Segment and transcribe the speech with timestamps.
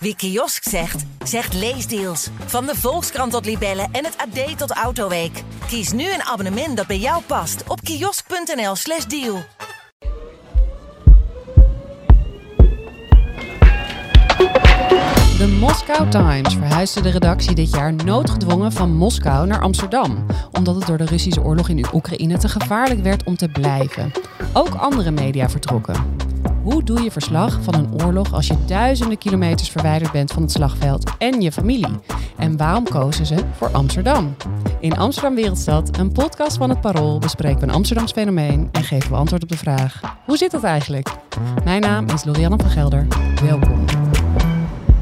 [0.00, 2.28] Wie kiosk zegt, zegt leesdeals.
[2.46, 5.42] Van de Volkskrant tot Libellen en het AD tot Autoweek.
[5.66, 9.42] Kies nu een abonnement dat bij jou past op kiosk.nl/slash deal.
[15.38, 20.86] De Moscow Times verhuisde de redactie dit jaar noodgedwongen van Moskou naar Amsterdam, omdat het
[20.86, 24.12] door de Russische oorlog in Oekraïne te gevaarlijk werd om te blijven.
[24.52, 26.27] Ook andere media vertrokken.
[26.68, 30.52] Hoe doe je verslag van een oorlog als je duizenden kilometers verwijderd bent van het
[30.52, 32.00] slagveld en je familie?
[32.36, 34.36] En waarom kozen ze voor Amsterdam?
[34.80, 39.10] In Amsterdam Wereldstad, een podcast van het Parool, bespreken we een Amsterdams fenomeen en geven
[39.10, 41.08] we antwoord op de vraag: hoe zit het eigenlijk?
[41.64, 43.06] Mijn naam is Lorianne van Gelder.
[43.42, 44.07] Welkom.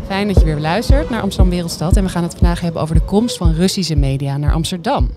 [0.07, 1.97] Fijn dat je weer luistert naar Amsterdam Wereldstad.
[1.97, 5.11] En we gaan het vandaag hebben over de komst van Russische media naar Amsterdam.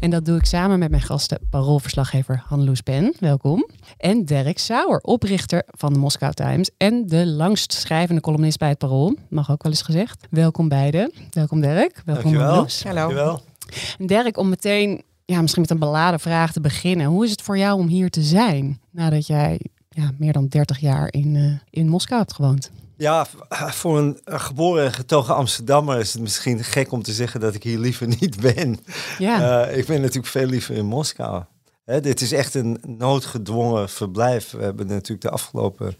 [0.00, 3.68] En dat doe ik samen met mijn gasten paroolverslaggever Hanneloes Pen, welkom.
[3.96, 8.78] En Dirk Sauer, oprichter van de Moscow Times en de langst schrijvende columnist bij het
[8.78, 9.16] Parool.
[9.28, 10.26] Mag ook wel eens gezegd.
[10.30, 11.12] Welkom beiden.
[11.30, 12.02] Welkom Dirk.
[12.04, 12.84] Welkom Hanneloes.
[12.84, 13.00] Hallo.
[13.00, 13.42] Dankjewel.
[13.98, 17.06] Dirk, om meteen ja, misschien met een beladen vraag te beginnen.
[17.06, 20.78] Hoe is het voor jou om hier te zijn nadat jij ja, meer dan 30
[20.78, 22.70] jaar in, uh, in Moskou hebt gewoond?
[22.96, 27.54] Ja, voor een geboren en getogen Amsterdammer is het misschien gek om te zeggen dat
[27.54, 28.78] ik hier liever niet ben.
[29.18, 29.66] Ja.
[29.68, 31.42] Uh, ik ben natuurlijk veel liever in Moskou.
[31.84, 34.50] Hè, dit is echt een noodgedwongen verblijf.
[34.50, 35.96] We hebben natuurlijk de afgelopen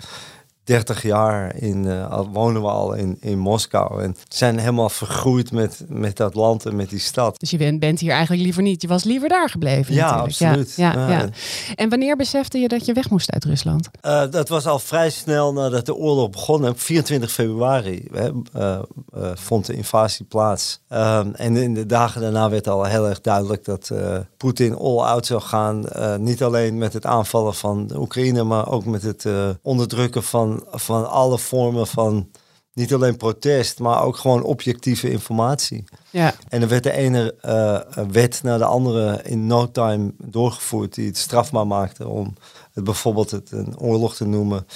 [0.65, 4.03] 30 jaar in, uh, wonen we al in, in Moskou.
[4.03, 7.41] En zijn helemaal vergroeid met, met dat land en met die stad.
[7.41, 8.83] Dus je bent, bent hier eigenlijk liever niet.
[8.83, 9.95] Je was liever daar gebleven.
[9.95, 10.75] Ja, absoluut.
[10.77, 11.29] Ja, ja, ja,
[11.75, 13.89] En wanneer besefte je dat je weg moest uit Rusland?
[14.03, 16.69] Uh, dat was al vrij snel nadat de oorlog begon.
[16.69, 18.79] Op 24 februari hè, uh,
[19.35, 20.81] vond de invasie plaats.
[20.89, 23.91] Ehm, en in de dagen daarna werd al heel erg duidelijk dat
[24.37, 25.85] Poetin all-out zou gaan.
[26.19, 29.27] niet alleen met het aanvallen van Oekraïne, maar ook met het
[29.63, 32.31] onderdrukken van van alle vormen van
[32.73, 35.85] niet alleen protest, maar ook gewoon objectieve informatie.
[36.11, 36.35] Ja.
[36.49, 41.07] En er werd de ene uh, wet naar de andere in no time doorgevoerd die
[41.07, 42.35] het strafbaar maakte om
[42.73, 44.67] het bijvoorbeeld het een oorlog te noemen.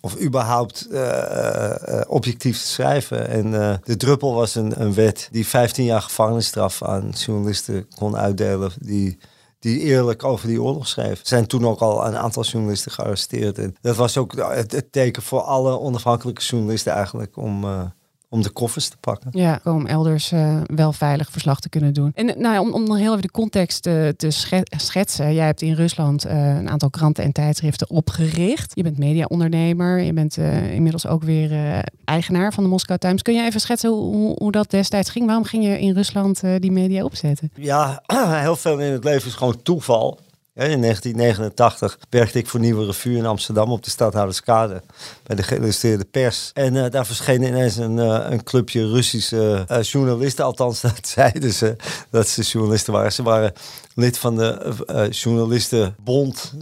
[0.00, 3.28] Of überhaupt uh, objectief te schrijven.
[3.28, 3.50] En
[3.84, 8.72] de druppel was een, een wet die 15 jaar gevangenisstraf aan journalisten kon uitdelen.
[8.80, 9.18] Die
[9.66, 11.20] die eerlijk over die oorlog schreef.
[11.22, 13.58] Zijn toen ook al een aantal journalisten gearresteerd.
[13.58, 17.82] En dat was ook het, teken voor alle onafhankelijke journalisten eigenlijk om, uh,
[18.28, 19.30] om de koffers te pakken.
[19.32, 22.10] Ja, om elders uh, wel veilig verslag te kunnen doen.
[22.14, 24.30] En nou ja, om, om nog heel even de context uh, te
[24.76, 25.34] schetsen.
[25.34, 28.72] Jij hebt in Rusland uh, een aantal kranten en tijdschriften opgericht.
[28.74, 30.00] Je bent mediaondernemer.
[30.00, 30.36] Je bent
[30.70, 33.22] inmiddels ook weer eigenaar van de Moscow Times.
[33.22, 35.26] Kun je even schetsen hoe, hoe, hoe, dat destijds ging?
[35.26, 37.50] Waarom ging je in Rusland die media opzetten?
[37.54, 38.02] Ja,
[38.46, 40.18] heel veel in het leven is gewoon toeval.
[40.56, 44.82] In 1989 werkte ik voor Nieuwe Revue in Amsterdam op de Stadhouderskade
[45.22, 46.50] bij de geïllustreerde pers.
[46.54, 51.52] En uh, daar verscheen ineens een, uh, een clubje Russische uh, journalisten, althans dat zeiden
[51.52, 51.76] ze
[52.10, 53.12] dat ze journalisten waren.
[53.12, 53.52] Ze waren
[53.94, 56.52] lid van de journalistenbond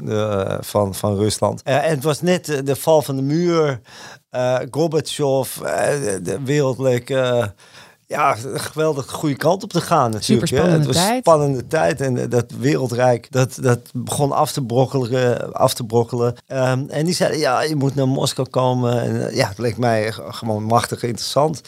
[0.60, 1.62] van, van Rusland.
[1.62, 3.80] en het was net de val van de muur,
[4.70, 5.58] Gorbachev,
[6.22, 7.08] de wereldlijk
[8.06, 10.48] ja, een geweldig goede kant op te gaan natuurlijk.
[10.48, 11.18] Super het was tijd.
[11.18, 15.52] spannende tijd en eh, dat wereldrijk, dat, dat begon af te brokkelen.
[15.52, 16.34] Af te brokkelen.
[16.48, 19.02] Um, en die zeiden, ja, je moet naar Moskou komen.
[19.02, 21.60] En uh, ja, het leek mij gewoon machtig interessant.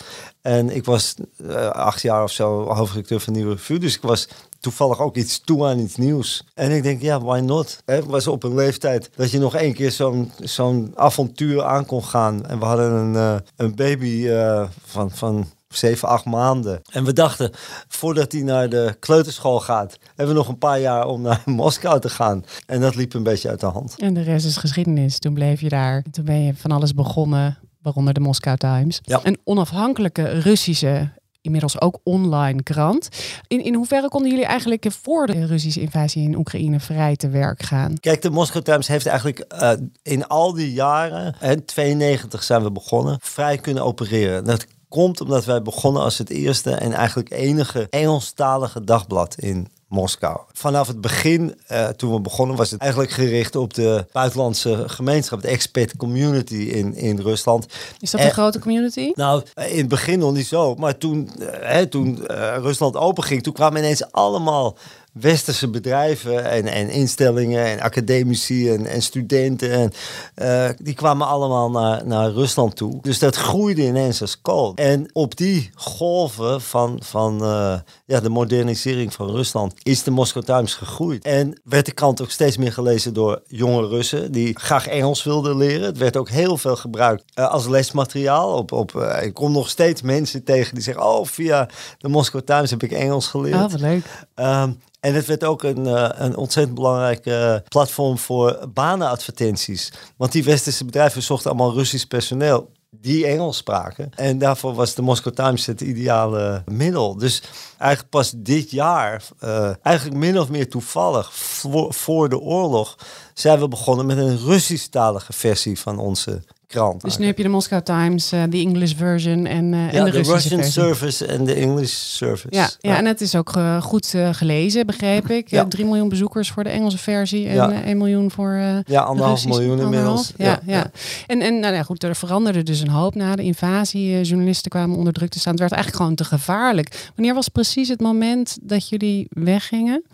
[0.42, 4.28] En ik was uh, acht jaar of zo hoofdredacteur van Nieuwe Revue, dus ik was
[4.60, 6.46] toevallig ook iets toe aan iets nieuws.
[6.54, 7.82] En ik denk, ja, why not?
[7.84, 12.04] Het was op een leeftijd dat je nog één keer zo'n zo'n avontuur aan kon
[12.04, 12.46] gaan.
[12.46, 15.46] En we hadden een, uh, een baby uh, van, van
[15.76, 16.82] zeven, acht maanden.
[16.91, 17.50] En we dachten,
[17.88, 22.00] voordat hij naar de kleuterschool gaat, hebben we nog een paar jaar om naar Moskou
[22.00, 22.44] te gaan.
[22.66, 23.94] En dat liep een beetje uit de hand.
[23.98, 25.19] En de rest is geschiedenis.
[25.19, 26.04] Toen bleef je daar.
[26.10, 29.00] Toen ben je van alles begonnen, waaronder de Moscow Times.
[29.03, 29.20] Ja.
[29.22, 31.10] Een onafhankelijke Russische
[31.47, 33.08] inmiddels ook online krant.
[33.47, 37.62] In, in hoeverre konden jullie eigenlijk voor de Russische invasie in Oekraïne vrij te werk
[37.62, 38.00] gaan?
[38.00, 39.72] Kijk, de Moscow Times heeft eigenlijk uh,
[40.03, 44.44] in al die jaren, in 92 zijn we begonnen, vrij kunnen opereren.
[44.44, 50.40] Dat komt omdat wij begonnen als het eerste en eigenlijk enige Engelstalige dagblad in Moskou.
[50.52, 55.43] Vanaf het begin, uh, toen we begonnen, was het eigenlijk gericht op de buitenlandse gemeenschap,
[55.43, 57.66] de expat community in, in Rusland.
[58.00, 59.12] Is dat een grote community?
[59.14, 60.75] Nou, in het begin nog niet zo.
[60.75, 64.76] Maar toen, uh, hè, toen uh, Rusland openging, toen kwamen ineens allemaal
[65.20, 69.70] westerse bedrijven en, en instellingen en academici en, en studenten.
[69.70, 69.92] En,
[70.34, 72.98] eh, die kwamen allemaal naar, naar Rusland toe.
[73.02, 74.72] Dus dat groeide ineens als kool.
[74.74, 80.42] En op die golven van, van uh, ja, de modernisering van Rusland is de Moscow
[80.42, 81.24] Times gegroeid.
[81.24, 85.56] En werd de krant ook steeds meer gelezen door jonge Russen die graag Engels wilden
[85.56, 85.86] leren.
[85.86, 88.52] Het werd ook heel veel gebruikt uh, als lesmateriaal.
[88.52, 91.68] Op, op, ik kom nog steeds mensen tegen die zeggen: Oh, via
[91.98, 93.54] de Moscow Times heb ik Engels geleerd.
[93.54, 94.04] Ah, wat leuk.
[94.34, 99.93] Um, en het werd ook een, uh, een ontzettend belangrijk uh, platform voor banenadvertenties.
[100.17, 104.11] Want die westerse bedrijven zochten allemaal Russisch personeel die Engels spraken.
[104.14, 107.17] En daarvoor was de Moscow Times het ideale middel.
[107.17, 107.43] Dus
[107.79, 112.99] eigenlijk pas dit jaar, uh, eigenlijk min of meer toevallig, voor, voor de oorlog,
[113.35, 117.00] zijn we begonnen met een Russisch-talige versie van onze krant.
[117.00, 120.04] Dus nu heb je de Moscow Times, uh, de English version en, uh, ja, en
[120.04, 122.46] de, de Russische Russian service en de English service.
[122.50, 125.50] Ja, ja, en het is ook uh, goed gelezen, begreep ik.
[125.50, 125.64] Ja.
[125.64, 127.82] 3 miljoen bezoekers voor de Engelse versie en Ja.
[127.82, 130.32] 1 miljoen voor Ja, anderhalf miljoen inmiddels.
[130.36, 130.90] Ja, ja.
[131.26, 134.14] En, en nou ja, goed, er veranderde dus een hoop na de invasie.
[134.14, 135.52] Eh, journalisten kwamen onder druk te staan.
[135.52, 137.10] Het werd eigenlijk gewoon te gevaarlijk.
[137.14, 140.04] Wanneer was precies het moment dat jullie weggingen?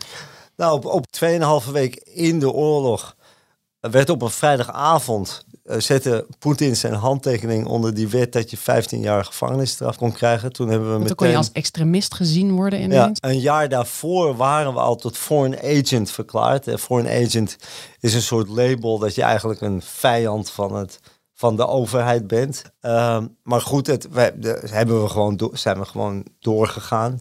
[0.56, 1.06] Nou, op, op
[1.66, 3.16] 2,5 week in de oorlog
[3.80, 9.00] werd op een vrijdagavond eh, zette Poetin zijn handtekening onder die wet dat je 15
[9.00, 10.52] jaar gevangenisstraf kon krijgen.
[10.52, 11.14] Toen hebben we meteen...
[11.16, 13.18] kon je als extremist gezien worden Ja, ineens.
[13.20, 16.66] een jaar daarvoor waren we al tot foreign agent verklaard.
[16.68, 17.56] En foreign agent
[18.00, 21.00] is een soort label dat je eigenlijk een vijand van, het,
[21.34, 22.62] van de overheid bent.
[22.80, 27.20] Ehm, maar goed, het, wij, de, hebben we gewoon do- zijn we gewoon doorgegaan.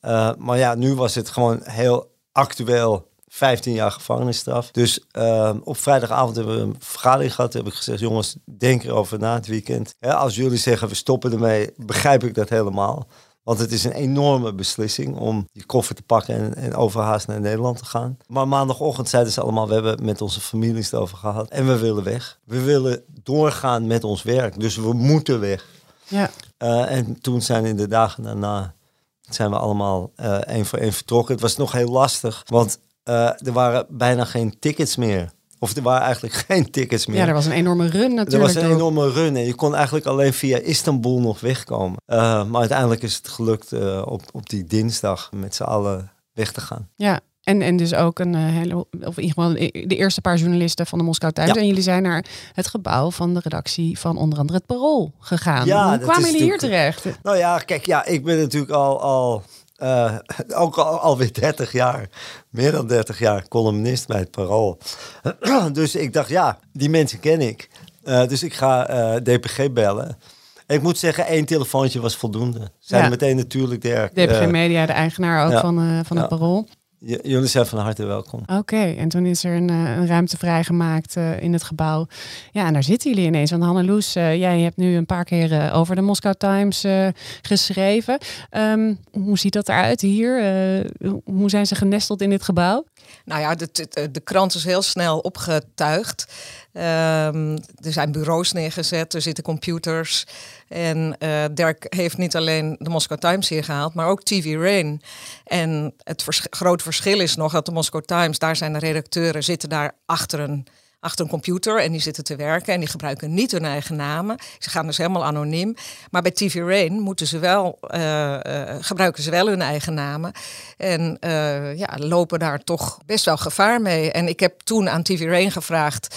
[0.00, 3.10] Eh, maar ja, nu was het gewoon heel actueel.
[3.34, 4.70] 15 jaar gevangenisstraf.
[4.70, 7.52] Dus ehm, op vrijdagavond hebben we een vergadering gehad.
[7.52, 9.94] Heb ik gezegd, jongens, denk erover na het weekend.
[10.00, 13.06] Als jullie zeggen, we stoppen ermee, begrijp ik dat helemaal.
[13.42, 17.40] Want het is een enorme beslissing om je koffer te pakken en, en overhaast naar
[17.40, 18.18] Nederland te gaan.
[18.26, 21.48] Maar maandagochtend zeiden ze allemaal, we hebben met onze families het over gehad.
[21.48, 22.38] En we willen weg.
[22.44, 24.60] We willen doorgaan met ons werk.
[24.60, 25.66] Dus we moeten weg.
[26.08, 26.30] Ja.
[26.58, 28.74] Uh, en toen zijn in de dagen daarna
[29.20, 31.32] zijn we allemaal uh, één voor één vertrokken.
[31.34, 35.30] Het was nog heel lastig, want uh, er waren bijna geen tickets meer.
[35.58, 37.16] Of er waren eigenlijk geen tickets meer.
[37.16, 38.54] ja, er was een enorme run Er natuurlijk.
[38.54, 42.02] was een enorme run en je kon eigenlijk alleen via Istanbul nog wegkomen.
[42.06, 46.52] Uh, maar uiteindelijk is het gelukt uh, op, op die dinsdag met z'n allen weg
[46.52, 46.88] te gaan.
[46.96, 49.52] Ja, en, en dus ook een hele, of in ieder geval
[49.88, 51.54] de eerste paar journalisten van de Moskou Times.
[51.54, 51.60] Ja.
[51.60, 55.66] En jullie zijn naar het gebouw van de redactie van onder andere het Parool gegaan.
[55.66, 57.04] Ja, Hoe kwamen jullie hier terecht?
[57.22, 59.42] Nou ja, kijk, ja, ik ben natuurlijk al, al
[59.82, 60.14] uh,
[60.62, 62.08] ook al, alweer 30 jaar,
[62.50, 64.78] meer dan 30 jaar columnist bij het Parool.
[65.72, 67.68] dus ik dacht, ja, die mensen ken ik.
[68.04, 70.18] Uh, dus ik ga uh, DPG bellen.
[70.66, 72.70] En ik moet zeggen, één telefoontje was voldoende.
[72.78, 73.08] Zijn Ja.
[73.08, 74.10] meteen natuurlijk Dirk.
[74.10, 75.60] DPG eh, Media, de eigenaar ook ja.
[75.60, 76.28] van, eh, van het.
[76.28, 76.68] Parool.
[77.04, 78.42] J- jullie zijn van harte welkom.
[78.46, 82.06] Oké, en toen is er een, eh, een ruimte vrijgemaakt eh, in het gebouw.
[82.52, 83.50] Ja, en daar zitten jullie ineens.
[83.50, 87.08] Want Hanneloes, eh jij hebt nu een paar keer eh, over de Moscow Times eh,
[87.42, 88.18] geschreven.
[88.50, 90.38] Ehm, hoe ziet dat eruit hier?
[90.42, 92.84] Eh, hoe zijn ze genesteld in dit gebouw?
[93.24, 96.32] Nou ja, de, de, de krant is heel snel opgetuigd.
[96.72, 100.26] Ehm, er zijn bureaus neergezet, er zitten computers.
[100.68, 105.02] En eh, Dirk heeft niet alleen de Moscow Times hier gehaald, maar ook TV Rain.
[105.44, 109.68] En het grote verschil is nog dat de Moscow Times, daar zijn de redacteuren, zitten
[109.68, 110.66] daar achter een,
[111.02, 114.36] achter een computer en die zitten te werken en die gebruiken niet hun eigen namen.
[114.58, 115.74] Ze gaan dus helemaal anoniem.
[116.10, 120.32] Maar bij TV Rain moeten ze wel, eh, eh, gebruiken ze wel hun eigen namen.
[120.76, 124.12] En eh, ja, lopen daar toch best wel gevaar mee.
[124.12, 126.16] En ik heb toen aan TV Rain gevraagd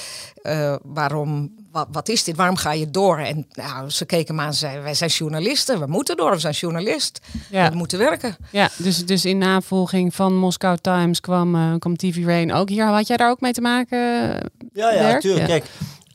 [0.83, 2.35] waarom, wat, wat is dit?
[2.35, 3.17] Waarom ga je door?
[3.17, 5.79] En nou, ze keken me aan en zeiden, wij zijn journalisten.
[5.79, 7.19] We moeten door, we zijn journalist.
[7.49, 7.69] Ja.
[7.69, 8.35] We moeten werken.
[8.51, 12.85] Ja, dus, dus in navolging van Moscow Times kwam, eh, kwam TV Rain ook hier.
[12.85, 13.97] Had jij daar ook mee te maken?
[13.97, 14.39] Ja,
[14.73, 15.13] ja, Dirk?
[15.13, 15.47] natuurlijk.
[15.47, 15.59] Ja.
[15.59, 15.65] Kijk,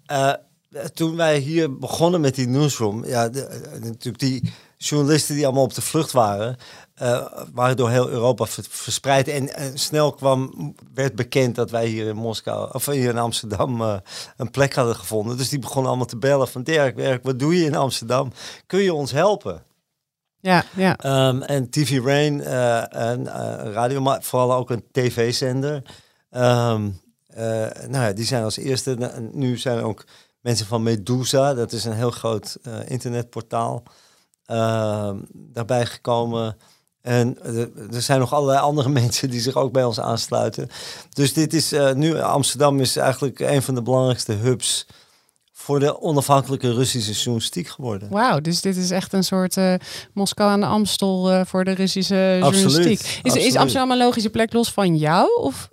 [0.07, 5.45] eh, toen wij hier begonnen met die newsroom, ja, de, eh, natuurlijk die journalisten die
[5.45, 6.57] allemaal op de vlucht waren,
[7.01, 9.29] eh, waren door heel Europa ver- verspreid.
[9.29, 13.83] En eh, snel kwam, werd bekend dat wij hier in Moskou, of hier in Amsterdam,
[13.83, 13.97] eh,
[14.37, 15.37] een plek hadden gevonden.
[15.37, 18.33] Dus die begonnen allemaal te bellen van Dirk, Dirk, wat doe je in Amsterdam?
[18.67, 19.63] Kun je ons helpen?
[20.41, 21.29] Ja, ja.
[21.29, 25.83] Um, en TV Rain, uh, een uh, radio, maar vooral ook een tv-zender.
[26.31, 27.39] Um, uh,
[27.89, 29.21] nou ja, die zijn als eerste.
[29.33, 30.05] Nu zijn er ook
[30.41, 33.83] mensen van Medusa, dat is een heel groot uh, internetportaal,
[34.47, 36.57] uh, daarbij gekomen.
[37.03, 37.61] En uh,
[37.95, 40.69] er zijn nog allerlei andere mensen die zich ook bij ons aansluiten.
[41.13, 44.87] Dus dit is uh, nu, Amsterdam is eigenlijk een van de belangrijkste hubs
[45.53, 48.09] voor de onafhankelijke Russische journalistiek geworden.
[48.11, 49.75] Wauw, dus dit is echt een soort uh,
[50.13, 53.01] Moskou aan de Amstel uh, voor de Russische journalistiek.
[53.01, 53.47] Is, absoluut.
[53.47, 55.29] is Amsterdam een logische plek los van jou?
[55.41, 55.69] Of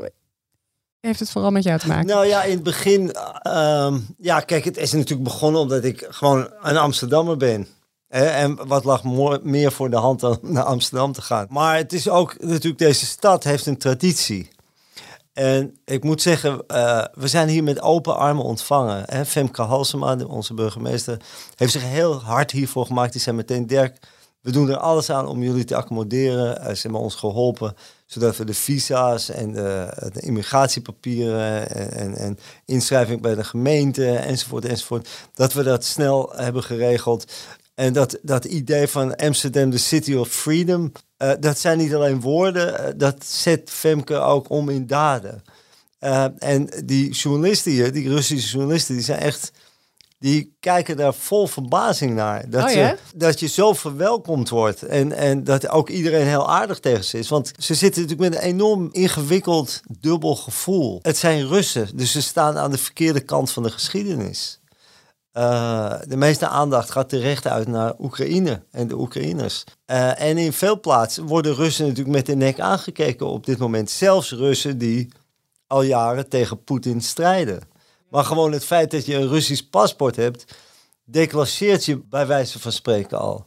[0.99, 2.05] heeft het vooral met jou te maken?
[2.05, 3.15] Nou ja, in het begin,
[3.47, 7.67] um, ja, kijk, het is natuurlijk begonnen omdat ik gewoon een Amsterdammer ben.
[8.07, 9.03] En wat lag
[9.43, 11.47] meer voor de hand dan naar Amsterdam te gaan.
[11.49, 14.49] Maar het is ook natuurlijk, deze stad heeft een traditie.
[15.33, 19.03] En ik moet zeggen, uh, we zijn hier met open armen ontvangen.
[19.05, 19.25] Hè?
[19.25, 21.17] Femke Halsema, onze burgemeester,
[21.55, 23.11] heeft zich heel hard hiervoor gemaakt.
[23.11, 23.97] Die zei meteen, Dirk,
[24.41, 26.61] we doen er alles aan om jullie te accommoderen.
[26.61, 32.15] Uh, ze hebben ons geholpen, zodat we de visa's en de, de immigratiepapieren en, en,
[32.15, 37.31] en, inschrijving bij de gemeente enzovoort enzovoort, dat we dat snel hebben geregeld.
[37.77, 42.21] En dat, dat idee van Amsterdam, the city of freedom, uh, dat zijn niet alleen
[42.21, 45.43] woorden, uh, dat zet Femke ook om in daden.
[45.99, 49.51] Uh, en die journalisten hier, die Russische journalisten, die zijn echt,
[50.19, 52.49] die kijken daar vol verbazing naar.
[52.49, 52.89] Dat, oh, ja?
[52.89, 57.17] ze, dat je zo verwelkomd wordt en, en dat ook iedereen heel aardig tegen ze
[57.17, 57.29] is.
[57.29, 60.99] Want ze zitten natuurlijk met een enorm ingewikkeld dubbel gevoel.
[61.01, 64.59] Het zijn Russen, dus ze staan aan de verkeerde kant van de geschiedenis.
[65.37, 69.63] Uh, de meeste aandacht gaat terecht uit naar Oekraïne en de Oekraïners.
[69.87, 73.89] Uh, en in veel plaatsen worden Russen natuurlijk met de nek aangekeken op dit moment.
[73.89, 75.09] Zelfs Russen die
[75.67, 77.61] al jaren tegen Poetin strijden.
[78.09, 80.55] Maar gewoon het feit dat je een Russisch paspoort hebt,
[81.03, 83.45] declasseert je bij wijze van spreken al.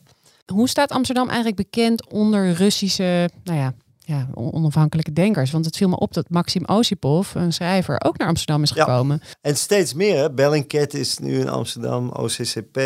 [0.53, 5.51] Hoe staat Amsterdam eigenlijk bekend onder Russische, nou ja, ja, onafhankelijke denkers.
[5.51, 9.21] Want het viel me op dat Maxim Osipov, een schrijver, ook naar Amsterdam is gekomen.
[9.23, 9.29] Ja.
[9.41, 10.35] En steeds meer.
[10.35, 12.83] Bellingcat is nu in Amsterdam, OCCP, uh,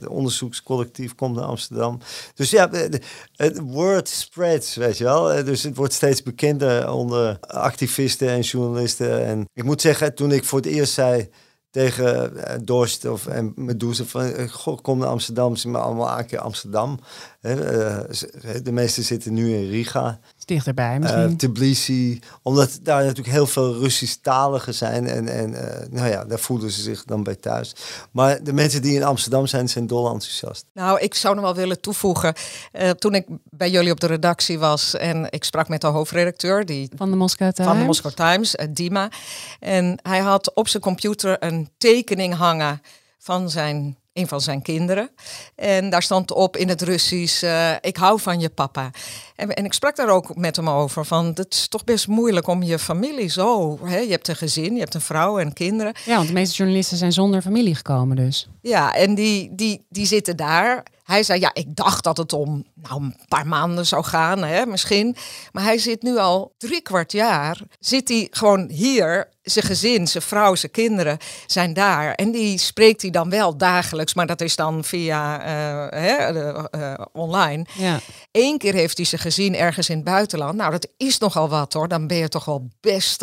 [0.00, 1.98] de onderzoekscollectief komt naar Amsterdam.
[2.34, 2.70] Dus ja,
[3.36, 5.44] het word spreads, weet je wel.
[5.44, 9.26] Dus het wordt steeds bekender onder activisten en journalisten.
[9.26, 11.28] En ik moet zeggen, toen ik voor het eerst zei
[11.76, 16.26] tegen uh, Dorst of en Medusa van goh, kom naar Amsterdam, ze me allemaal aan
[16.26, 16.98] keer Amsterdam.
[17.40, 20.20] De meeste zitten nu in Riga.
[20.46, 21.30] Dichterbij misschien.
[21.30, 25.50] Uh, Tbilisi, omdat daar natuurlijk heel veel Russisch-taligen zijn en, en
[25.90, 27.74] nou ja, daar voelen ze zich dan bij thuis.
[28.10, 30.64] Maar de mensen die in Amsterdam zijn, zijn dol enthousiast.
[30.72, 32.34] Nou, ik zou nog wel willen toevoegen,
[32.98, 36.90] toen ik bij jullie op de redactie was en ik sprak met de hoofdredacteur die,
[36.96, 39.10] van de Moscow Times, van de Moscow Times Dima.
[39.60, 42.82] En hij had op zijn computer een tekening hangen
[43.18, 45.10] van zijn, een van zijn kinderen.
[45.54, 48.90] En daar stond op in het Russisch, uh, ik hou van je papa.
[49.36, 52.46] En, en, ik sprak daar ook met hem over, van het is toch best moeilijk
[52.46, 53.78] om je familie zo...
[53.82, 53.98] Hè?
[53.98, 55.94] Je hebt een gezin, je hebt een vrouw en kinderen.
[56.04, 58.48] Ja, want de meeste journalisten zijn zonder familie gekomen dus.
[58.60, 60.82] Ja, en die, die, die zitten daar...
[61.04, 64.66] Hij zei, ja, ik dacht dat het om nou, een paar maanden zou gaan, hè,
[64.66, 65.16] misschien.
[65.52, 69.28] Maar hij zit nu al drie kwart jaar, zit hij gewoon hier.
[69.46, 72.12] Zijn gezin, zijn vrouw, zijn kinderen zijn daar.
[72.14, 76.68] En die spreekt hij dan wel dagelijks, maar dat is dan via uh, hè, de,
[76.76, 77.66] uh, online.
[77.72, 78.00] Ja.
[78.32, 80.56] Eén keer heeft hij ze gezien ergens in het buitenland.
[80.56, 81.88] Nou, dat is nogal wat hoor.
[81.88, 83.22] Dan ben je toch wel best...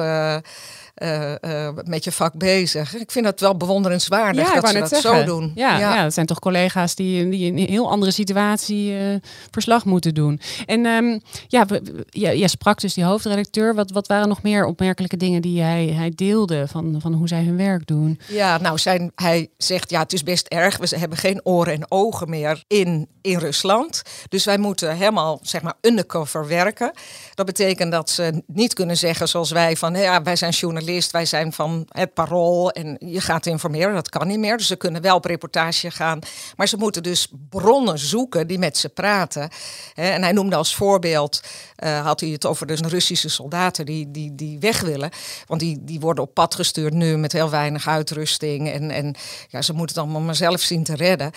[0.98, 2.96] Uh, uh, met je vak bezig.
[2.96, 5.20] Ik vind dat wel bewonderenswaardig ja, dat ze dat zeggen.
[5.20, 5.52] zo doen.
[5.56, 5.96] Ja, ja.
[5.96, 9.16] ja, dat zijn toch collega's die, die in een heel andere situatie uh,
[9.52, 10.40] verslag moeten doen.
[10.66, 11.66] En um, ja,
[12.10, 13.76] jij sprak dus die hoofdredacteur.
[13.76, 17.44] Wat, wat waren nog meer opmerkelijke dingen die hij, hij deelde van, van hoe zij
[17.44, 18.20] hun werk doen?
[18.28, 20.78] Ja, nou, zijn, hij zegt ja, het is best erg.
[20.78, 24.02] We hebben geen oren en ogen meer in, in Rusland.
[24.30, 26.92] Dus wij moeten helemaal, zeg maar, undercover werken.
[27.34, 30.82] Dat betekent dat ze niet kunnen zeggen zoals wij van, ja, wij zijn journalisten
[31.12, 33.94] wij zijn van het parool en je gaat informeren.
[33.94, 34.58] Dat kan niet meer.
[34.58, 36.20] Dus ze kunnen wel op reportage gaan.
[36.56, 39.50] Maar ze moeten dus bronnen zoeken die met ze praten.
[39.94, 41.44] En hij noemde als voorbeeld,
[41.84, 45.10] uh, had hij het over dus Russische soldaten die, die, die weg willen.
[45.48, 48.70] Want die, die worden op pad gestuurd nu met heel weinig uitrusting.
[48.70, 49.16] En, en
[49.48, 51.32] ja, ze moeten het allemaal maar zelf zien te redden.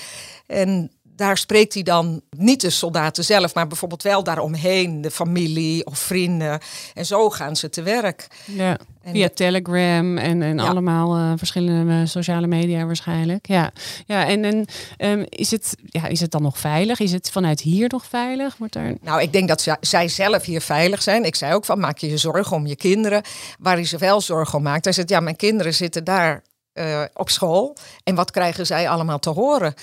[0.46, 5.86] En daar spreekt hij dan niet de soldaten zelf, maar bijvoorbeeld wel daaromheen, de familie
[5.86, 6.60] of vrienden.
[6.94, 8.26] En zo gaan ze te werk.
[8.44, 10.66] Ja, en via Telegram en, en ja.
[10.66, 13.46] allemaal uh, verschillende sociale media waarschijnlijk.
[13.46, 13.70] Ja,
[14.06, 14.66] ja en, en
[14.98, 17.00] um, is, het, ja, is het dan nog veilig?
[17.00, 18.56] Is het vanuit hier nog veilig?
[18.56, 18.96] Wordt er...
[19.00, 21.24] Nou, ik denk dat zij, zij zelf hier veilig zijn.
[21.24, 23.22] Ik zei ook van, maak je je zorgen om je kinderen.
[23.58, 24.84] Waar hij ze wel zorgen om maakt.
[24.84, 26.42] Hij zegt, ja, mijn kinderen zitten daar
[26.74, 27.76] uh, op school.
[28.04, 29.74] En wat krijgen zij allemaal te horen?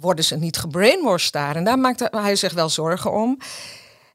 [0.00, 1.56] Worden ze niet gebrainwashed daar?
[1.56, 3.38] En daar maakt hij zich wel zorgen om.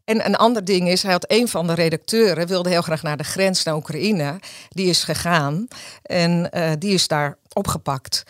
[0.07, 3.17] En een ander ding is, hij had een van de redacteuren, wilde heel graag naar
[3.17, 4.39] de grens naar Oekraïne.
[4.69, 5.67] Die is gegaan
[6.01, 8.23] en uh, die is daar opgepakt.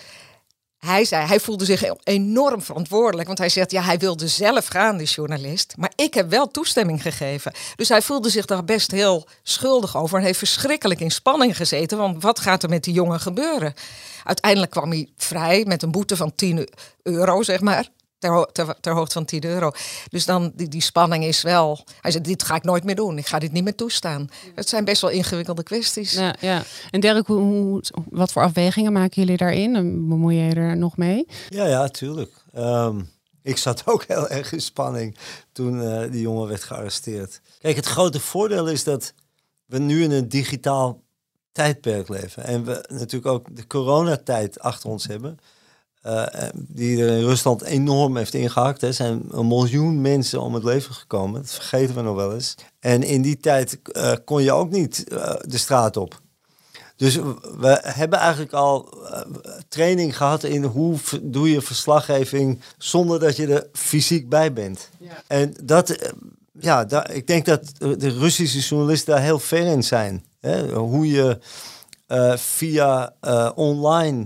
[0.77, 3.27] Hij zei, hij voelde zich enorm verantwoordelijk.
[3.27, 5.73] Want hij zegt, ja, hij wilde zelf gaan, die journalist.
[5.77, 7.51] Maar ik heb wel toestemming gegeven.
[7.75, 10.17] Dus hij voelde zich daar best heel schuldig over.
[10.17, 11.97] En heeft verschrikkelijk in spanning gezeten.
[11.97, 13.73] Want wat gaat er met die jongen gebeuren?
[14.23, 16.69] Uiteindelijk kwam hij vrij met een boete van 10
[17.03, 17.89] euro, zeg maar.
[18.19, 19.71] Ter, ter, ter, hoogte van 10 euro.
[20.09, 21.85] Dus dan, die, die spanning is wel...
[22.01, 23.17] Hij zei, dit ga ik nooit meer doen.
[23.17, 24.29] Ik ga dit niet meer toestaan.
[24.55, 26.11] Het zijn best wel ingewikkelde kwesties.
[26.11, 26.63] Ja, ja.
[26.91, 29.73] En Dirk, hoe, hoe, wat voor afwegingen maken jullie daarin?
[30.07, 31.27] Bemoei je er nog mee?
[31.49, 32.31] Ja, ja, tuurlijk.
[32.53, 33.01] Ehm,
[33.41, 35.17] ik zat ook heel erg in spanning
[35.51, 37.41] toen uh, die jongen werd gearresteerd.
[37.59, 39.13] Kijk, het grote voordeel is dat
[39.65, 41.03] we nu in een digitaal
[41.51, 42.43] tijdperk leven.
[42.43, 45.37] En we natuurlijk ook de coronatijd achter ons hebben.
[46.05, 48.81] Uh, die er in Rusland enorm heeft ingehakt.
[48.81, 51.41] Er zijn een miljoen mensen om het leven gekomen.
[51.41, 52.55] Dat vergeten we nog wel eens.
[52.79, 56.21] En in die tijd uh, kon je ook niet uh, de straat op.
[56.95, 57.15] Dus
[57.57, 58.97] we hebben eigenlijk al
[59.69, 64.89] training gehad in hoe doe je verslaggeving zonder dat je er fysiek bij bent.
[64.99, 65.23] Ja.
[65.27, 66.13] En dat,
[66.59, 70.25] ja, daar, ik denk dat de Russische journalisten daar heel ver in zijn.
[70.39, 70.73] Hè?
[70.73, 71.39] Hoe je
[72.37, 73.13] via
[73.55, 74.25] online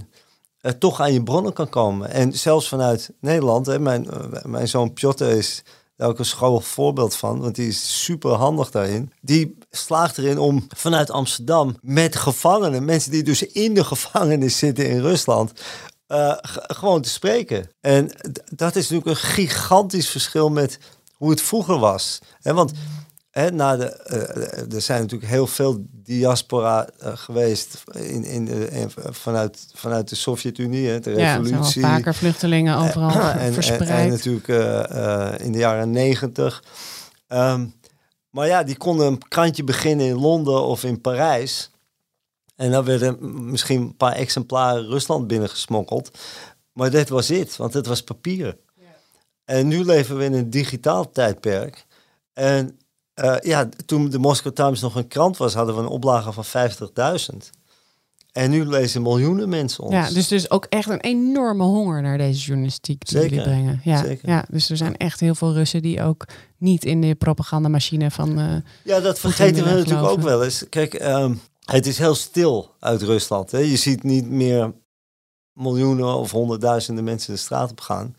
[0.62, 2.10] uh, toch aan je bronnen kan komen.
[2.10, 5.64] En zelfs vanuit Nederland, hè, mijn, uh, mijn zoon Piotr is
[5.96, 9.12] daar ook een school voorbeeld van, want die is super handig daarin.
[9.22, 14.90] Die slaagt erin om vanuit Amsterdam met gevangenen, mensen die dus in de gevangenis zitten
[14.90, 15.52] in Rusland,
[16.08, 17.70] uh, gewoon te spreken.
[17.82, 18.12] En
[18.56, 20.80] dat is natuurlijk een gigantisch verschil met
[21.14, 22.20] hoe het vroeger was.
[22.42, 22.72] Want
[23.32, 28.88] Hè, na de, uh, er zijn natuurlijk heel veel diaspora uh, geweest in, in de,
[28.96, 31.82] vanuit, vanuit de Sovjet-Unie, de revolutie.
[31.82, 33.90] Ja, vaker vluchtelingen overal en, verspreid.
[33.90, 36.64] En, en natuurlijk uh, in de jaren negentig.
[37.28, 37.74] Um,
[38.30, 41.72] maar ja, die konden een krantje beginnen in Londen of in Parijs.
[42.56, 43.18] En dan werden
[43.52, 46.18] misschien een paar exemplaren Rusland binnengesmokkeld.
[46.74, 48.58] Maar dit was het, want het was papier.
[48.76, 48.86] Ja.
[49.46, 51.86] En nu leven we in een digitaal tijdperk.
[52.34, 52.80] En
[53.22, 56.46] uh, ja, toen de Moscow Times nog een krant was, hadden we een oplage van
[56.46, 57.50] 50.000.
[58.32, 59.94] En nu lezen miljoenen mensen ons.
[59.94, 63.82] Ja, dus dus ook echt een enorme honger naar deze journalistiek die zeker, jullie brengen.
[63.84, 64.30] Ja, zeker.
[64.30, 66.26] ja, dus er zijn echt heel veel Russen die ook
[66.58, 68.40] niet in de propagandamachine van.
[68.40, 70.66] Uh, ja, dat vergeten we natuurlijk ook wel eens.
[70.70, 73.52] Kijk, um, het is heel stil uit Rusland.
[73.52, 73.60] Hè.
[73.60, 74.74] Je ziet niet meer
[75.54, 78.16] miljoenen of honderdduizenden mensen de straat op gaan.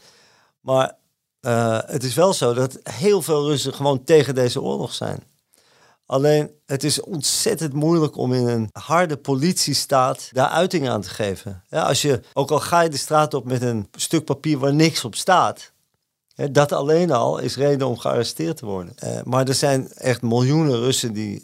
[0.61, 0.97] Maar
[1.46, 5.22] uh, het is wel zo dat heel veel Russen gewoon tegen deze oorlog zijn.
[6.06, 11.62] Alleen het is ontzettend moeilijk om in een harde politiestaat daar uiting aan te geven.
[11.68, 14.75] Ja, als je, ook al ga je de straat op met een stuk papier waar
[14.75, 15.72] niks op staat,
[16.34, 18.94] hè, dat alleen al is reden om gearresteerd te worden.
[19.04, 21.43] Uh, maar er zijn echt miljoenen Russen die,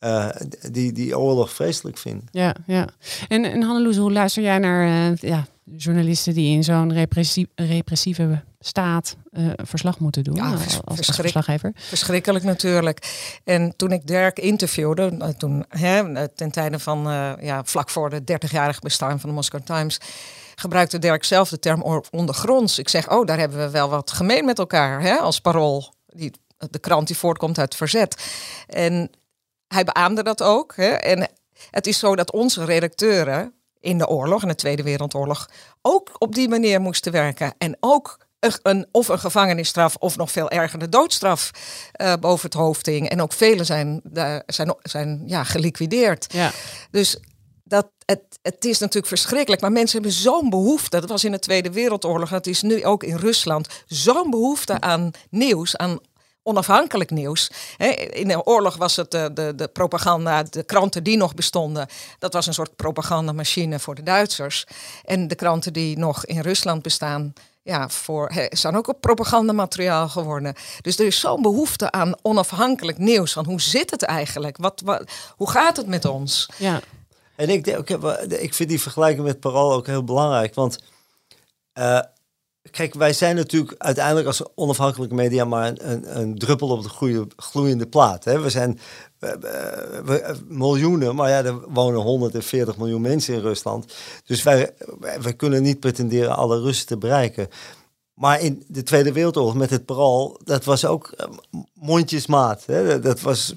[0.00, 0.28] uh,
[0.70, 2.28] die die oorlog vreselijk vinden.
[2.30, 2.88] Ja, ja.
[3.28, 9.16] En, en Hanneloes, hoe luister jij naar ja, journalisten die in zo'n repressie, repressieve staat
[9.32, 11.72] uh, verslag moeten doen ja, als, als verslaggever.
[11.74, 13.12] Verschrikkelijk natuurlijk.
[13.44, 18.20] En toen ik Dirk interviewde, toen, hè, ten tijde van uh, ja, vlak voor de
[18.20, 20.00] 30-jarig bestaan van de Moscow Times,
[20.54, 22.78] gebruikte Dirk zelf de term ondergronds.
[22.78, 25.94] Ik zeg, oh, daar hebben we wel wat gemeen met elkaar hè, als parool.
[26.06, 26.32] Die,
[26.70, 28.24] de krant die voortkomt uit verzet.
[28.66, 29.10] En
[29.68, 30.76] hij beaamde dat ook.
[30.76, 31.28] Hè, en
[31.70, 33.52] het is zo dat onze redacteuren
[33.84, 35.50] in de oorlog, in de Tweede Wereldoorlog,
[35.82, 37.54] ook op die manier moesten werken.
[37.58, 38.18] En ook
[38.62, 41.50] een, of een gevangenisstraf of nog veel erger de doodstraf
[42.00, 43.08] uh, boven het hoofd hing.
[43.08, 46.32] En ook velen zijn, uh, zijn, zijn ja, geliquideerd.
[46.32, 46.50] Ja.
[46.90, 47.18] Dus
[47.64, 51.00] dat, het, het is natuurlijk verschrikkelijk, maar mensen hebben zo'n behoefte.
[51.00, 53.68] Dat was in de Tweede Wereldoorlog, dat is nu ook in Rusland.
[53.86, 55.98] Zo'n behoefte aan nieuws, aan
[56.44, 57.50] onafhankelijk nieuws.
[58.10, 61.88] In de oorlog was het de, de, de, propaganda, de kranten die nog bestonden.
[62.18, 64.66] Dat was een soort propagandamachine voor de Duitsers.
[65.04, 70.54] En de kranten die nog in Rusland bestaan, ja, voor, zijn ook op propagandamateriaal geworden.
[70.80, 73.32] Dus er is zo'n behoefte aan onafhankelijk nieuws.
[73.32, 74.56] Van hoe zit het eigenlijk?
[74.56, 76.48] Wat, wat, hoe gaat het met ons?
[76.56, 76.80] Ja.
[77.36, 77.90] En ik, denk,
[78.28, 80.54] ik vind die vergelijking met Parool ook heel belangrijk.
[80.54, 80.78] Want
[81.78, 82.00] uh,
[82.74, 87.86] kijk, wij zijn natuurlijk uiteindelijk als onafhankelijke media maar een, een, druppel op de gloeiende,
[87.86, 88.24] plaat.
[88.24, 88.40] Hè?
[88.40, 88.78] We zijn
[90.48, 93.94] miljoenen, maar ja, er wonen 140 miljoen mensen in Rusland.
[94.26, 94.74] Dus wij,
[95.20, 97.48] wij kunnen niet pretenderen alle Russen te bereiken.
[98.14, 101.14] Maar in de Tweede Wereldoorlog met het parool, dat was ook
[101.72, 102.66] mondjesmaat.
[102.66, 103.00] Hè?
[103.00, 103.54] Dat was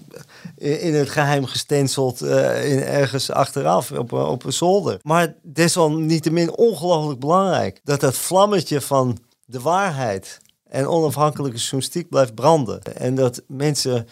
[0.56, 5.00] in het geheim gestenseld uh, in ergens achteraf op, op een zolder.
[5.04, 12.84] Maar desalniettemin ongelooflijk belangrijk dat dat vlammetje van de waarheid en onafhankelijke journalistiek blijft branden.
[12.84, 14.08] En dat mensen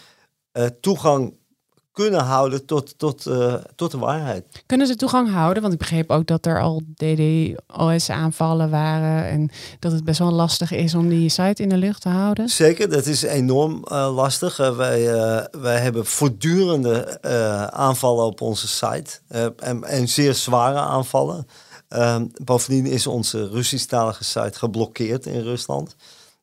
[0.52, 1.36] uh, toegang
[1.96, 4.44] kunnen houden tot, tot, uh, tot de waarheid.
[4.66, 5.62] Kunnen ze toegang houden?
[5.62, 10.72] Want ik begreep ook dat er al DDoS-aanvallen waren en dat het best wel lastig
[10.72, 12.48] is om die site in de lucht te houden.
[12.48, 14.60] Zeker, dat is enorm uh, lastig.
[14.60, 15.04] Uh, wij,
[15.50, 17.22] wij hebben voortdurende
[17.72, 19.18] aanvallen op onze site
[19.56, 21.46] en, en, zeer zware aanvallen.
[21.88, 25.96] Ehm, bovendien is onze Russisch-talige site geblokkeerd in Rusland.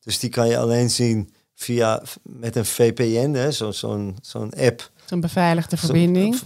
[0.03, 5.19] Dus die kan je alleen zien via met een VPN, zo'n zo zo'n app een
[5.19, 6.39] beveiligde verbinding.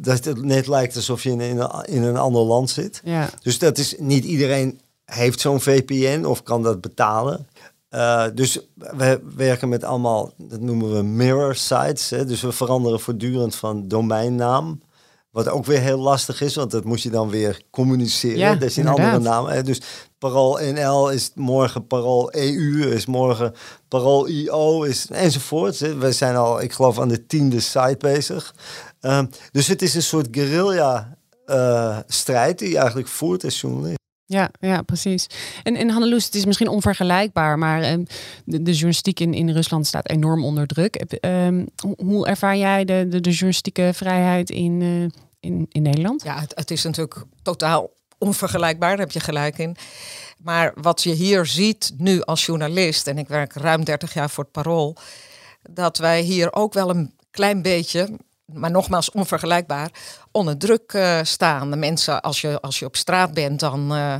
[0.00, 3.00] Dat het net lijkt alsof je in een, in een ander land zit.
[3.04, 3.30] Ja.
[3.42, 7.46] Dus dat is niet iedereen heeft zo'n VPN of kan dat betalen.
[7.90, 12.10] Uh, dus we werken met allemaal, dat noemen we mirror sites.
[12.10, 12.24] Hè?
[12.24, 14.80] Dus we veranderen voortdurend van domeinnaam.
[15.34, 18.38] Wat ook weer heel lastig is, want dat moet je dan weer communiceren.
[18.38, 19.62] Ja, dat is een andere naam.
[19.62, 19.80] Dus
[20.18, 23.54] Parool NL is morgen Parool EU, is morgen
[23.88, 25.78] Parool IO, is, enzovoort.
[25.78, 28.54] We zijn al, ik geloof, aan de tiende site bezig.
[29.00, 31.16] Um, dus het is een soort guerrilla
[31.46, 34.02] uh, strijd die je eigenlijk voert als journalist.
[34.26, 35.26] Ja, ja, precies.
[35.62, 38.06] En, en Hanneloes, het is misschien onvergelijkbaar, maar um,
[38.44, 41.18] de, de, journalistiek in, in Rusland staat enorm onder druk.
[41.20, 45.08] Um, hoe ervaar jij de, de, journalistieke vrijheid in, uh,
[45.40, 46.22] in, in Nederland?
[46.22, 49.76] Ja, het, het, is natuurlijk totaal onvergelijkbaar, daar heb je gelijk in.
[50.38, 54.44] Maar wat je hier ziet nu als journalist, en ik werk ruim 30 jaar voor
[54.44, 54.96] het Parool,
[55.70, 58.08] dat wij hier ook wel een klein beetje,
[58.52, 59.90] maar nogmaals onvergelijkbaar,
[60.30, 61.70] onder druk uh, staan.
[61.70, 64.16] De mensen, als je, als je op straat bent, dan uh,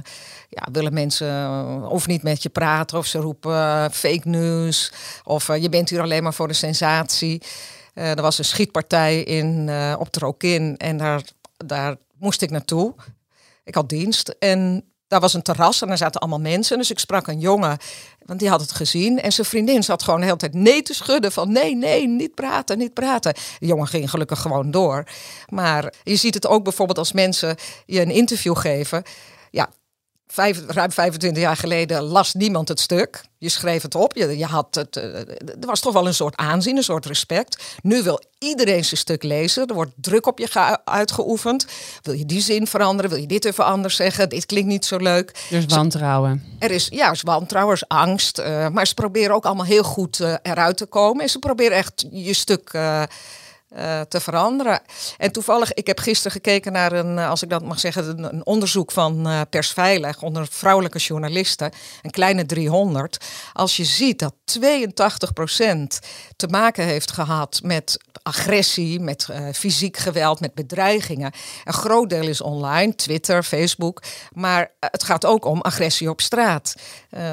[0.49, 4.93] ja, willen mensen of niet met je praten, of ze roepen fake news,
[5.25, 7.43] of je bent hier alleen maar voor de sensatie.
[7.95, 11.23] er was een schietpartij in, op Trokin en daar,
[11.57, 12.95] daar moest ik naartoe.
[13.65, 16.79] Ik had dienst en daar was een terras en er zaten allemaal mensen.
[16.79, 17.79] Dus ik sprak een jongen,
[18.27, 19.21] want die had het gezien.
[19.21, 22.35] En zijn vriendin zat gewoon de hele tijd nee te schudden van nee, nee, niet
[22.35, 23.35] praten, niet praten.
[23.59, 25.05] De jongen ging gelukkig gewoon door.
[25.49, 27.57] Maar je ziet het ook bijvoorbeeld als mensen
[27.87, 29.03] je een interview geven.
[30.35, 33.25] Vijf, ruim 25 jaar geleden las niemand het stuk.
[33.39, 34.17] Je schreef het op.
[34.17, 37.65] Je, je had het, uh, er was toch wel een soort aanzien, een soort respect.
[37.83, 39.67] Nu wil iedereen zijn stuk lezen.
[39.67, 41.67] Er wordt druk op je uitgeoefend.
[42.03, 43.11] Wil je die zin veranderen?
[43.11, 44.29] Wil je dit even anders zeggen?
[44.29, 45.31] Dit klinkt niet zo leuk.
[45.51, 46.45] Er is wantrouwen.
[46.59, 48.39] Er is, ja, er is wantrouwen, er is angst.
[48.39, 51.23] Uh, maar ze proberen ook allemaal heel goed uh, eruit te komen.
[51.23, 53.03] En ze proberen echt je stuk uh,
[54.09, 54.81] te veranderen.
[55.19, 58.47] En toevallig, ik heb gisteren gekeken naar een, eh, als ik dat mag zeggen, een,
[58.47, 61.73] onderzoek van uh, Persveilig onder vrouwelijke journalisten,
[62.03, 63.25] een kleine 300.
[63.53, 65.99] Als je ziet dat 82%
[66.37, 71.33] te maken heeft gehad met agressie, met fysiek geweld, met bedreigingen.
[71.65, 76.75] Een groot deel is online, Twitter, Facebook, maar het gaat ook om agressie op straat.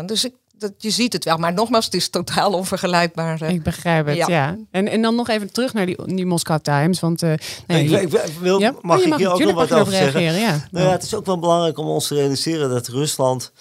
[0.05, 1.38] dus ik dat, je ziet het wel.
[1.38, 3.41] Maar nogmaals, het is totaal onvergelijkbaar.
[3.41, 4.58] Ik begrijp het, ja.
[4.71, 7.00] En, en dan nog even terug naar die, die Moscow Times.
[7.00, 7.34] Want, uh,
[7.67, 8.74] nee, ik, ik, wil, ja?
[8.82, 10.21] mag oh, ik hier ook nog wat over zeggen?
[10.21, 10.67] Ja.
[10.71, 13.52] Nou ja, het is ook wel belangrijk om ons te realiseren dat Rusland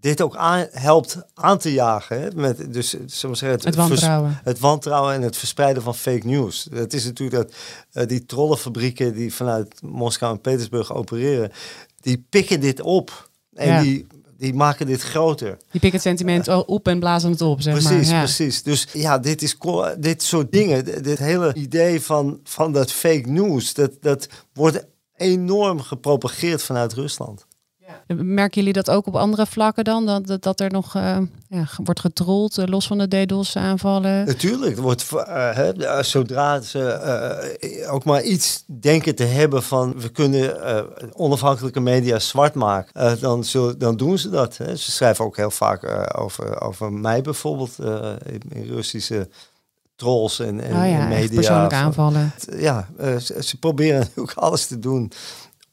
[0.00, 2.20] dit ook aan, helpt aan te jagen.
[2.20, 2.28] Hè?
[2.34, 4.40] Met, dus, zeggen, het, het, wantrouwen.
[4.44, 6.68] het wantrouwen en het verspreiden van fake news.
[6.72, 7.54] Het is natuurlijk dat
[7.92, 11.52] uh, die trollenfabrieken die vanuit Moskou en Petersburg opereren,
[12.00, 13.30] die pikken dit op.
[13.52, 13.80] En ja.
[13.82, 14.06] die
[14.38, 15.56] die maken dit groter.
[15.70, 18.22] Die pikken het sentiment op en blazen het op, zeg precies, maar.
[18.22, 19.56] Precies, Dus ja, dit, is,
[19.98, 25.80] dit soort dingen, dit hele idee van, van dat fake news, dat, dat wordt enorm
[25.80, 27.46] gepropageerd vanuit Rusland.
[28.06, 30.06] Merken jullie dat ook op andere vlakken dan?
[30.06, 34.24] Dat, dat, er nog uh, ja, wordt getrold, uh, los van de DDoS-aanvallen?
[34.26, 34.78] Natuurlijk.
[34.78, 40.00] wordt, uh, zodra ze ook maar iets denken te hebben van...
[40.00, 40.56] we kunnen
[41.16, 44.54] onafhankelijke media zwart maken, dan, zullen, dan doen ze dat.
[44.54, 47.78] Ze schrijven ook heel vaak over, over mij bijvoorbeeld
[48.26, 49.28] in, in Russische
[49.96, 51.34] trolls en, en, oh ja, media.
[51.34, 52.32] Persoonlijke aanvallen.
[52.56, 55.12] Ja, ze, ze, proberen natuurlijk alles te doen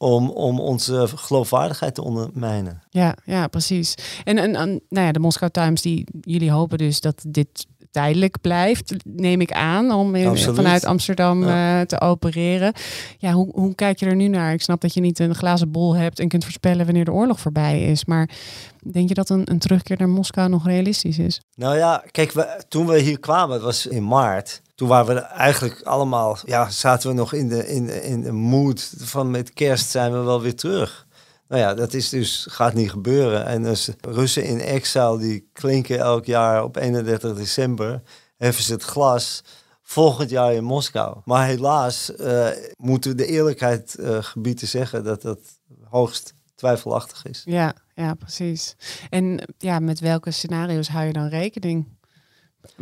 [0.02, 2.82] om, om onze geloofwaardigheid te ondermijnen.
[2.90, 3.94] Ja, ja precies.
[4.24, 8.40] En, en, en nou ja, de Moscow Times, die jullie hopen dus dat dit tijdelijk
[8.40, 12.72] blijft, neem ik aan, om in, vanuit Amsterdam uh, te opereren.
[13.18, 14.52] Ja, hoe, hoe kijk je er nu naar?
[14.52, 17.40] Ik snap dat je niet een glazen bol hebt en kunt voorspellen wanneer de oorlog
[17.40, 18.04] voorbij is.
[18.04, 18.28] Maar
[18.92, 21.40] denk je dat een, een terugkeer naar Moskou nog realistisch is?
[21.54, 25.20] Nou ja, kijk, we, toen we hier kwamen, het was in maart toen waren we
[25.20, 29.90] eigenlijk allemaal, ja, zaten we nog in de, in, in de mood van met kerst
[29.90, 31.06] zijn we wel weer terug.
[31.48, 33.46] Nou ja, dat is dus, gaat niet gebeuren.
[33.46, 38.02] En dus Russen in exile, die klinken elk jaar op 31 december,
[38.36, 39.42] heffen ze het glas
[39.82, 41.16] volgend jaar in Moskou.
[41.24, 45.38] Maar helaas uh, moeten we de eerlijkheid uh, gebieden zeggen dat dat
[45.84, 47.42] hoogst twijfelachtig is.
[47.44, 48.76] Ja, ja, precies.
[49.10, 51.86] En ja, met welke scenario's hou je dan rekening?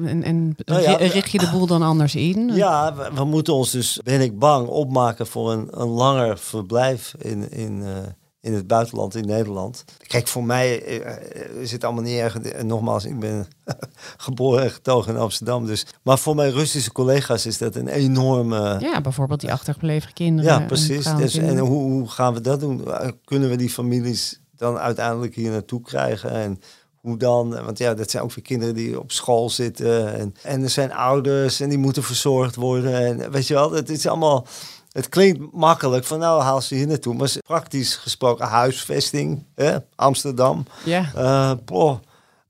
[0.05, 2.51] En, en Nou ja, richt je de boel dan anders in?
[2.55, 7.14] Ja, we, we moeten ons dus, ben ik bang, opmaken voor een, een langer verblijf
[7.19, 7.97] in, in, eh,
[8.40, 9.85] in het buitenland, in Nederland.
[10.07, 12.38] Kijk, voor mij eh, is het allemaal niet erg.
[12.40, 13.47] En nogmaals, ik ben
[14.27, 15.66] geboren en getogen in Amsterdam.
[15.66, 15.87] Dus.
[16.03, 18.77] Maar voor mijn Russische collega's is dat een enorme...
[18.81, 20.53] Ja, bijvoorbeeld die achtergebleven kinderen.
[20.53, 21.01] Ja, en precies.
[21.01, 22.85] vrouwen, Dus, en hoe, hoe gaan we dat doen?
[23.25, 26.31] Kunnen we die families dan uiteindelijk hier naartoe krijgen?
[26.31, 26.61] En
[27.00, 27.64] hoe dan?
[27.64, 30.14] Want ja, dat zijn ook weer kinderen die op school zitten.
[30.14, 32.94] En, en er zijn ouders en die moeten verzorgd worden.
[32.94, 34.46] En weet je wel, het is allemaal...
[34.90, 37.14] Het klinkt makkelijk van nou haal ze hier naartoe.
[37.14, 39.76] Maar praktisch gesproken huisvesting, hè?
[39.94, 40.66] Amsterdam.
[40.84, 41.12] Ja,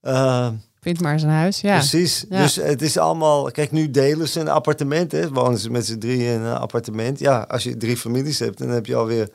[0.01, 0.49] eh,
[0.81, 1.61] vind maar eens een huis.
[1.61, 1.77] Ja.
[1.77, 2.25] Precies.
[2.29, 2.43] Ja.
[2.43, 3.51] Dus het is allemaal.
[3.51, 5.13] Kijk, nu delen ze een appartement.
[5.13, 5.29] Hè.
[5.29, 7.19] Wonen ze met z'n drieën in een appartement.
[7.19, 9.29] Ja, als je drie families hebt, dan heb je alweer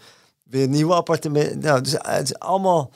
[0.44, 1.62] weer een nieuwe appartement.
[1.62, 2.92] Nou, dus het is allemaal.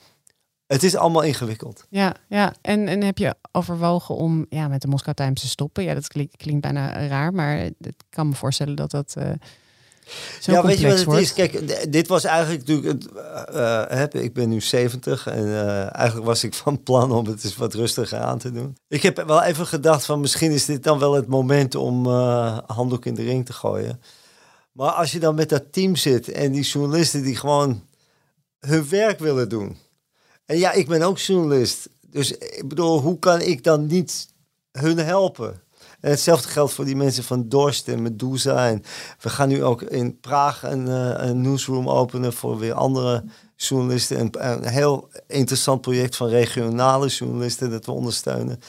[0.70, 1.86] Het is allemaal ingewikkeld.
[1.90, 2.54] Ja, ja.
[2.62, 5.84] En, en heb je overwogen om ja, met de Moscow Times te stoppen?
[5.84, 9.32] Ja, dat klinkt, klinkt bijna raar, maar ik kan me voorstellen dat dat eh
[10.40, 11.34] zo ja, weet je wat het is?
[11.34, 12.88] Kijk, dit was eigenlijk natuurlijk.
[12.88, 13.12] Het,
[13.48, 15.46] eh, eh, ik ben nu 70 en
[15.92, 18.78] eigenlijk was ik van plan om het eens wat rustiger aan te doen.
[18.88, 22.08] Ik heb wel even gedacht van misschien is dit dan wel het moment om
[22.66, 24.02] handdoek in de ring te gooien.
[24.72, 27.84] Maar als je dan met dat team zit en die journalisten die gewoon
[28.60, 29.78] hun werk willen doen.
[30.50, 31.90] En ja, ik ben ook journalist.
[32.02, 34.28] Dus ik bedoel, hoe kan ik dan niet
[34.72, 35.62] hun helpen?
[36.00, 38.68] En hetzelfde geldt voor die mensen van Dorst en Medusa.
[38.68, 38.84] En
[39.20, 43.24] we gaan nu ook in Praag een, eh, een newsroom openen voor weer andere
[43.56, 44.20] journalisten.
[44.20, 48.60] Een, een heel interessant project van regionale journalisten dat we ondersteunen.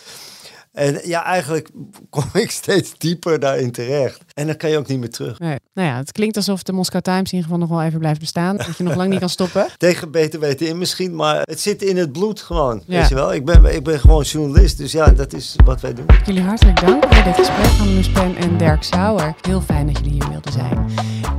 [0.73, 1.69] En ja, eigenlijk
[2.11, 4.21] kom ik steeds dieper daarin terecht.
[4.35, 5.39] En dan kan je ook niet meer terug.
[5.39, 5.59] Nee.
[5.75, 8.21] Nou ja, het klinkt alsof de Moscow Times in ieder geval nog wel even blijft
[8.21, 8.57] bestaan.
[8.57, 9.67] Dat je nog lang niet kan stoppen.
[9.77, 12.83] Tegen beter weten in misschien, maar het zit in het bloed gewoon.
[12.87, 12.99] Ja.
[12.99, 13.35] Weet je wel?
[13.35, 16.07] Ik ben, ik ben gewoon journalist, dus ja, dat is wat wij doen.
[16.27, 19.35] Jullie hartelijk dank voor dit gesprek, Annelies Pen en Dirk Sauer.
[19.41, 20.87] Heel fijn dat jullie hier wilden zijn.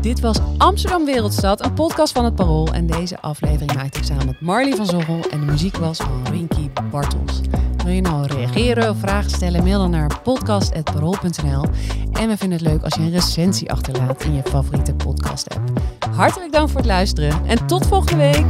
[0.02, 2.74] Dit was Amsterdam Wereldstad, een podcast van het Parool.
[2.74, 5.20] En deze aflevering maakte ik samen met Marley van Zoggel.
[5.32, 7.42] En de muziek was van Rinky Bartels.
[7.84, 9.64] Wil je nou reageren of vragen stellen?
[9.64, 11.66] Mail dan naar podcast.parool.nl.
[12.12, 15.70] En we vinden het leuk als je een recensie achterlaat in je favoriete podcast-app.
[16.12, 18.46] Hartelijk dank voor het luisteren en tot volgende week.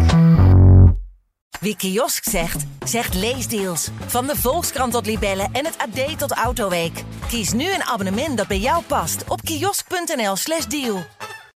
[1.59, 3.89] Wie kiosk zegt, zegt leesdeals.
[4.05, 7.03] Van de Volkskrant tot Libellen en het AD tot Autoweek.
[7.27, 11.03] Kies nu een abonnement dat bij jou past op kiosk.nl/slash deal.